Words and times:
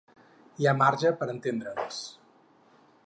Hi 0.61 0.67
ha 0.69 0.73
marge 0.79 1.11
per 1.19 1.27
entendre’ns. 1.33 2.01